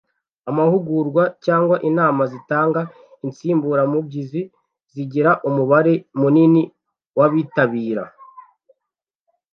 [0.49, 2.81] Amahugurwa cyangwa inama zitanga
[3.25, 4.41] insimburamubyizi
[4.93, 6.63] zigira umubare munini
[7.17, 8.03] w’abitabira